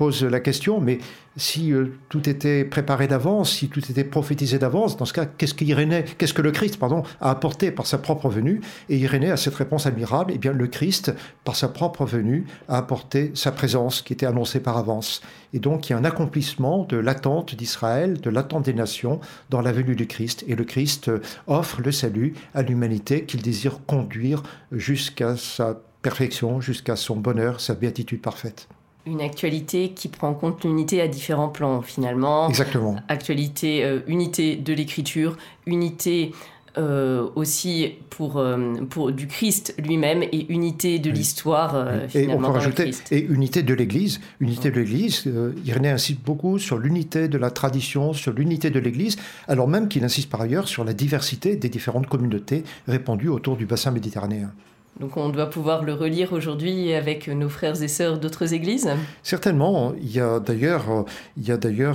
pose 0.00 0.24
la 0.24 0.40
question, 0.40 0.80
mais 0.80 0.96
si 1.36 1.74
euh, 1.74 1.92
tout 2.08 2.26
était 2.26 2.64
préparé 2.64 3.06
d'avance, 3.06 3.52
si 3.52 3.68
tout 3.68 3.82
était 3.90 4.02
prophétisé 4.02 4.58
d'avance, 4.58 4.96
dans 4.96 5.04
ce 5.04 5.12
cas, 5.12 5.26
qu'est-ce 5.26 5.52
que 5.52 6.14
qu'est-ce 6.16 6.32
que 6.32 6.40
le 6.40 6.52
Christ, 6.52 6.78
pardon, 6.78 7.02
a 7.20 7.28
apporté 7.28 7.70
par 7.70 7.86
sa 7.86 7.98
propre 7.98 8.30
venue 8.30 8.62
Et 8.88 8.96
Irénée 8.96 9.30
a 9.30 9.36
cette 9.36 9.56
réponse 9.56 9.84
admirable. 9.84 10.32
Eh 10.34 10.38
bien, 10.38 10.54
le 10.54 10.66
Christ, 10.68 11.12
par 11.44 11.54
sa 11.54 11.68
propre 11.68 12.06
venue, 12.06 12.46
a 12.66 12.78
apporté 12.78 13.30
sa 13.34 13.52
présence 13.52 14.00
qui 14.00 14.14
était 14.14 14.24
annoncée 14.24 14.60
par 14.60 14.78
avance. 14.78 15.20
Et 15.52 15.58
donc, 15.58 15.90
il 15.90 15.92
y 15.92 15.94
a 15.94 15.98
un 15.98 16.04
accomplissement 16.04 16.84
de 16.84 16.96
l'attente 16.96 17.54
d'Israël, 17.54 18.22
de 18.22 18.30
l'attente 18.30 18.64
des 18.64 18.72
nations 18.72 19.20
dans 19.50 19.60
la 19.60 19.72
venue 19.72 19.96
du 19.96 20.06
Christ. 20.06 20.46
Et 20.48 20.54
le 20.56 20.64
Christ 20.64 21.08
euh, 21.08 21.20
offre 21.46 21.82
le 21.82 21.92
salut 21.92 22.32
à 22.54 22.62
l'humanité 22.62 23.26
qu'il 23.26 23.42
désire 23.42 23.80
conduire 23.86 24.42
jusqu'à 24.72 25.36
sa 25.36 25.78
perfection, 26.00 26.62
jusqu'à 26.62 26.96
son 26.96 27.16
bonheur, 27.16 27.60
sa 27.60 27.74
béatitude 27.74 28.22
parfaite 28.22 28.66
une 29.06 29.20
actualité 29.20 29.90
qui 29.90 30.08
prend 30.08 30.28
en 30.28 30.34
compte 30.34 30.64
l'unité 30.64 31.00
à 31.00 31.08
différents 31.08 31.48
plans 31.48 31.82
finalement. 31.82 32.48
Exactement. 32.48 32.96
Actualité, 33.08 33.84
euh, 33.84 34.00
unité 34.06 34.56
de 34.56 34.72
l'écriture, 34.72 35.36
unité 35.66 36.32
euh, 36.78 37.28
aussi 37.34 37.94
pour, 38.10 38.36
euh, 38.36 38.74
pour 38.88 39.10
du 39.10 39.26
Christ 39.26 39.74
lui-même 39.78 40.22
et 40.22 40.46
unité 40.52 40.98
de 40.98 41.10
l'histoire 41.10 41.70
finalement. 42.08 42.34
Et 42.34 42.36
on 42.36 42.40
peut 42.40 42.58
rajouter 42.58 42.90
et 43.10 43.22
unité 43.24 43.62
de 43.62 43.74
l'Église. 43.74 44.20
Unité 44.38 44.70
de 44.70 44.76
l'Église. 44.76 45.24
Irénée 45.64 45.90
insiste 45.90 46.20
beaucoup 46.20 46.58
sur 46.58 46.78
l'unité 46.78 47.26
de 47.26 47.38
la 47.38 47.50
tradition, 47.50 48.12
sur 48.12 48.32
l'unité 48.32 48.70
de 48.70 48.78
l'Église, 48.78 49.16
alors 49.48 49.66
même 49.66 49.88
qu'il 49.88 50.04
insiste 50.04 50.30
par 50.30 50.42
ailleurs 50.42 50.68
sur 50.68 50.84
la 50.84 50.92
diversité 50.92 51.56
des 51.56 51.68
différentes 51.68 52.06
communautés 52.06 52.62
répandues 52.86 53.28
autour 53.28 53.56
du 53.56 53.66
bassin 53.66 53.90
méditerranéen. 53.90 54.52
Donc 55.00 55.16
on 55.16 55.30
doit 55.30 55.48
pouvoir 55.48 55.82
le 55.82 55.94
relire 55.94 56.34
aujourd'hui 56.34 56.92
avec 56.92 57.26
nos 57.26 57.48
frères 57.48 57.82
et 57.82 57.88
sœurs 57.88 58.18
d'autres 58.18 58.52
églises 58.52 58.90
Certainement. 59.22 59.94
Il 59.98 60.12
y 60.12 60.20
a 60.20 60.38
d'ailleurs, 60.38 61.06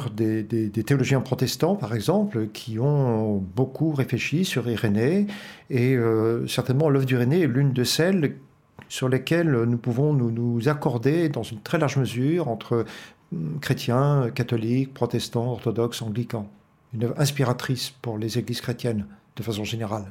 des, 0.10 0.72
théologiens 0.84 1.22
protestants, 1.22 1.76
par 1.76 1.94
exemple, 1.94 2.48
qui 2.48 2.80
ont 2.80 3.38
beaucoup 3.56 3.92
réfléchi 3.92 4.44
sur 4.44 4.68
Irénée. 4.68 5.28
Et 5.70 5.96
euh, 5.96 6.48
certainement, 6.48 6.90
l'œuvre 6.90 7.06
d'Irénée 7.06 7.42
est 7.42 7.48
l'une 7.48 7.74
de 7.74 7.84
celles 7.84 8.38
sur 8.90 9.08
lesquelles 9.08 9.52
nous 9.52 9.78
pouvons 9.78 10.14
nous, 10.14 10.32
nous 10.32 10.68
accorder 10.68 11.30
dans 11.30 11.44
une 11.44 11.62
très 11.62 11.78
large 11.78 11.98
mesure 11.98 12.48
entre 12.48 12.86
hum, 13.32 13.60
chrétiens, 13.62 14.32
catholiques, 14.34 14.96
protestants, 14.96 15.52
orthodoxes, 15.52 16.02
anglicans. 16.02 16.50
Une 16.96 17.04
œuvre 17.04 17.16
inspiratrice 17.20 17.92
pour 18.02 18.18
les 18.18 18.40
églises 18.40 18.62
chrétiennes 18.62 19.06
de 19.36 19.44
façon 19.44 19.64
générale. 19.64 20.06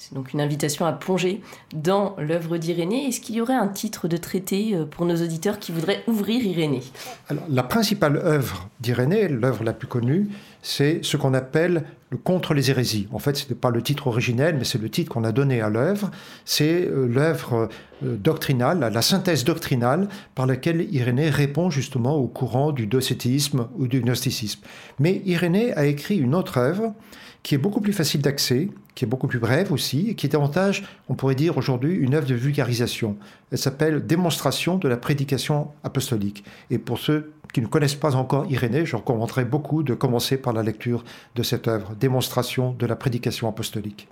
C'est 0.00 0.14
donc 0.14 0.32
une 0.32 0.40
invitation 0.40 0.86
à 0.86 0.94
plonger 0.94 1.42
dans 1.74 2.16
l'œuvre 2.16 2.56
d'Irénée. 2.56 3.08
Est-ce 3.08 3.20
qu'il 3.20 3.34
y 3.34 3.42
aurait 3.42 3.52
un 3.52 3.68
titre 3.68 4.08
de 4.08 4.16
traité 4.16 4.70
euh, 4.72 4.86
pour 4.86 5.04
nos 5.04 5.16
auditeurs 5.16 5.58
qui 5.58 5.72
voudraient 5.72 6.02
ouvrir 6.06 6.42
Irénée? 6.42 6.80
Alors, 7.28 7.44
La 7.50 7.62
principale 7.62 8.16
œuvre 8.16 8.70
d'Irénée, 8.80 9.28
l'œuvre 9.28 9.62
la 9.62 9.74
plus 9.74 9.88
connue, 9.88 10.30
c'est 10.62 11.04
ce 11.04 11.18
qu'on 11.18 11.34
appelle 11.34 11.84
le 12.08 12.16
Contre 12.16 12.54
les 12.54 12.70
hérésies. 12.70 13.08
En 13.12 13.18
fait, 13.18 13.36
ce 13.36 13.48
n'est 13.48 13.54
pas 13.54 13.68
le 13.68 13.82
titre 13.82 14.06
originel, 14.06 14.56
mais 14.58 14.64
c'est 14.64 14.80
le 14.80 14.88
titre 14.88 15.12
qu'on 15.12 15.22
a 15.22 15.32
donné 15.32 15.60
à 15.60 15.68
l'œuvre. 15.68 16.10
C'est 16.46 16.86
euh, 16.86 17.06
l'œuvre 17.06 17.68
euh, 18.02 18.16
doctrinale, 18.16 18.80
la 18.80 19.02
synthèse 19.02 19.44
doctrinale 19.44 20.08
par 20.34 20.46
laquelle 20.46 20.92
Irénée 20.92 21.28
répond 21.28 21.68
justement 21.68 22.16
au 22.16 22.26
courant 22.26 22.72
du 22.72 22.86
docétisme 22.86 23.68
ou 23.76 23.86
du 23.86 24.00
gnosticisme. 24.00 24.62
Mais 24.98 25.20
Irénée 25.26 25.74
a 25.74 25.84
écrit 25.84 26.16
une 26.16 26.34
autre 26.34 26.56
œuvre 26.56 26.94
qui 27.42 27.54
est 27.54 27.58
beaucoup 27.58 27.80
plus 27.80 27.92
facile 27.92 28.20
d'accès, 28.20 28.68
qui 28.94 29.04
est 29.04 29.08
beaucoup 29.08 29.26
plus 29.26 29.38
brève 29.38 29.72
aussi, 29.72 30.10
et 30.10 30.14
qui 30.14 30.26
est 30.26 30.30
davantage, 30.30 30.84
on 31.08 31.14
pourrait 31.14 31.34
dire 31.34 31.56
aujourd'hui, 31.56 31.94
une 31.94 32.14
œuvre 32.14 32.26
de 32.26 32.34
vulgarisation. 32.34 33.16
Elle 33.50 33.58
s'appelle 33.58 34.06
Démonstration 34.06 34.76
de 34.76 34.88
la 34.88 34.96
prédication 34.96 35.68
apostolique. 35.82 36.44
Et 36.70 36.78
pour 36.78 36.98
ceux 36.98 37.32
qui 37.52 37.60
ne 37.60 37.66
connaissent 37.66 37.94
pas 37.94 38.14
encore 38.14 38.46
Irénée, 38.50 38.86
je 38.86 38.96
recommanderais 38.96 39.44
beaucoup 39.44 39.82
de 39.82 39.94
commencer 39.94 40.36
par 40.36 40.52
la 40.52 40.62
lecture 40.62 41.04
de 41.34 41.42
cette 41.42 41.66
œuvre, 41.68 41.94
Démonstration 41.98 42.74
de 42.78 42.86
la 42.86 42.96
prédication 42.96 43.48
apostolique. 43.48 44.08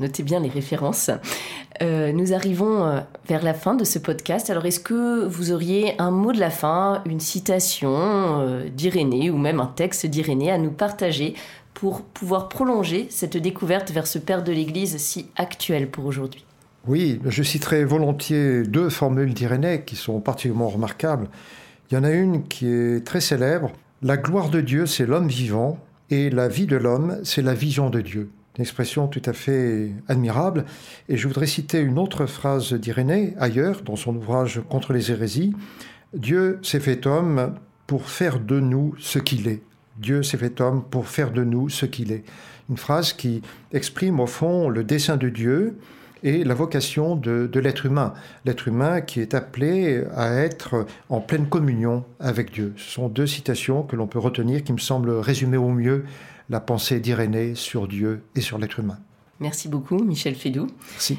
Notez 0.00 0.24
bien 0.24 0.40
les 0.40 0.48
références. 0.48 1.10
Euh, 1.80 2.12
nous 2.12 2.32
arrivons 2.32 2.84
euh, 2.84 3.00
vers 3.28 3.44
la 3.44 3.54
fin 3.54 3.74
de 3.74 3.84
ce 3.84 4.00
podcast. 4.00 4.50
Alors, 4.50 4.66
est-ce 4.66 4.80
que 4.80 5.24
vous 5.24 5.52
auriez 5.52 5.94
un 6.00 6.10
mot 6.10 6.32
de 6.32 6.40
la 6.40 6.50
fin, 6.50 7.02
une 7.06 7.20
citation 7.20 7.92
euh, 7.92 8.68
d'Irénée 8.68 9.30
ou 9.30 9.38
même 9.38 9.60
un 9.60 9.66
texte 9.66 10.06
d'Irénée 10.06 10.50
à 10.50 10.58
nous 10.58 10.72
partager 10.72 11.34
pour 11.84 12.00
pouvoir 12.00 12.48
prolonger 12.48 13.08
cette 13.10 13.36
découverte 13.36 13.90
vers 13.90 14.06
ce 14.06 14.18
Père 14.18 14.42
de 14.42 14.50
l'Église 14.50 14.96
si 14.96 15.26
actuel 15.36 15.90
pour 15.90 16.06
aujourd'hui 16.06 16.42
Oui, 16.86 17.20
je 17.26 17.42
citerai 17.42 17.84
volontiers 17.84 18.62
deux 18.62 18.88
formules 18.88 19.34
d'Irénée 19.34 19.82
qui 19.84 19.94
sont 19.94 20.18
particulièrement 20.20 20.70
remarquables. 20.70 21.28
Il 21.90 21.94
y 21.94 21.98
en 21.98 22.04
a 22.04 22.10
une 22.10 22.44
qui 22.48 22.68
est 22.68 23.06
très 23.06 23.20
célèbre. 23.20 23.70
La 24.00 24.16
gloire 24.16 24.48
de 24.48 24.62
Dieu, 24.62 24.86
c'est 24.86 25.04
l'homme 25.04 25.28
vivant, 25.28 25.78
et 26.08 26.30
la 26.30 26.48
vie 26.48 26.64
de 26.64 26.76
l'homme, 26.76 27.18
c'est 27.22 27.42
la 27.42 27.52
vision 27.52 27.90
de 27.90 28.00
Dieu. 28.00 28.30
Une 28.56 28.62
expression 28.62 29.06
tout 29.06 29.20
à 29.26 29.34
fait 29.34 29.92
admirable. 30.08 30.64
Et 31.10 31.18
je 31.18 31.28
voudrais 31.28 31.46
citer 31.46 31.80
une 31.80 31.98
autre 31.98 32.24
phrase 32.24 32.72
d'Irénée, 32.72 33.34
ailleurs, 33.38 33.82
dans 33.82 33.96
son 33.96 34.16
ouvrage 34.16 34.62
Contre 34.70 34.94
les 34.94 35.10
hérésies. 35.10 35.54
Dieu 36.14 36.60
s'est 36.62 36.80
fait 36.80 37.06
homme 37.06 37.56
pour 37.86 38.08
faire 38.08 38.40
de 38.40 38.58
nous 38.58 38.94
ce 38.98 39.18
qu'il 39.18 39.48
est. 39.48 39.60
Dieu 39.96 40.22
s'est 40.22 40.38
fait 40.38 40.60
homme 40.60 40.82
pour 40.82 41.08
faire 41.08 41.30
de 41.30 41.44
nous 41.44 41.68
ce 41.68 41.86
qu'il 41.86 42.12
est. 42.12 42.24
Une 42.70 42.76
phrase 42.76 43.12
qui 43.12 43.42
exprime 43.72 44.20
au 44.20 44.26
fond 44.26 44.68
le 44.68 44.84
dessein 44.84 45.16
de 45.16 45.28
Dieu 45.28 45.78
et 46.22 46.42
la 46.42 46.54
vocation 46.54 47.16
de, 47.16 47.50
l'être 47.60 47.86
humain. 47.86 48.14
L'être 48.44 48.66
humain 48.66 49.02
qui 49.02 49.20
est 49.20 49.34
appelé 49.34 50.02
à 50.16 50.32
être 50.34 50.86
en 51.10 51.20
pleine 51.20 51.46
communion 51.48 52.04
avec 52.18 52.50
Dieu. 52.52 52.72
Ce 52.76 52.92
sont 52.92 53.08
deux 53.08 53.26
citations 53.26 53.82
que 53.82 53.94
l'on 53.94 54.06
peut 54.06 54.18
retenir 54.18 54.64
qui 54.64 54.72
me 54.72 54.78
semblent 54.78 55.10
résumer 55.10 55.58
au 55.58 55.68
mieux 55.68 56.04
la 56.48 56.60
pensée 56.60 56.98
d'Irénée 56.98 57.54
sur 57.54 57.86
Dieu 57.86 58.22
et 58.34 58.40
sur 58.40 58.58
l'être 58.58 58.80
humain. 58.80 58.98
Merci 59.40 59.68
beaucoup, 59.68 60.02
Michel 60.02 60.34
Fédou. 60.34 60.68
Merci. 60.92 61.18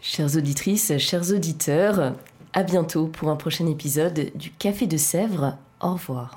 Chères 0.00 0.36
auditrices, 0.36 0.96
chers 0.98 1.32
auditeurs, 1.32 2.14
à 2.52 2.62
bientôt 2.62 3.06
pour 3.06 3.30
un 3.30 3.36
prochain 3.36 3.66
épisode 3.66 4.30
du 4.34 4.50
Café 4.50 4.86
de 4.86 4.96
Sèvres. 4.96 5.58
Au 5.80 5.94
revoir. 5.94 6.36